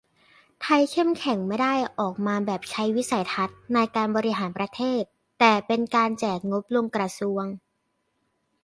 [0.61, 5.01] ไทยเข้มแข็งไม่ได้ออกมาแบบใช้วิสัยทัศน์ในการบริหารประเทศ
[5.39, 7.45] แต่เป็นการแจกงบลงกระทรวง